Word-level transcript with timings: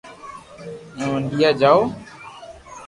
ھون 0.99 1.13
انڌيا 1.17 1.49
جاو 1.59 1.79